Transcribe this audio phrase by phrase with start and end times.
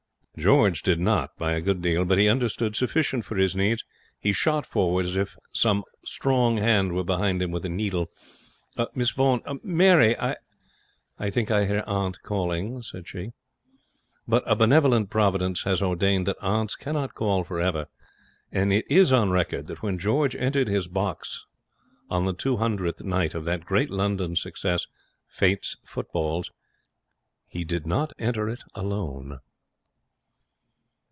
[0.37, 3.83] George did not, by a good deal; but he understood sufficient for his needs.
[4.17, 8.09] He shot forward as if some strong hand were behind him with a needle.
[8.95, 10.37] 'Miss Vaughan Mary I'
[11.19, 13.33] 'I think I hear aunt calling,' said she.
[14.25, 17.87] But a benevolent Providence has ordained that aunts cannot call for ever;
[18.53, 21.45] and it is on record that when George entered his box
[22.09, 24.87] on the two hundredth night of that great London success,
[25.27, 26.51] Fate's Footballs,
[27.47, 29.39] he did not enter it alone.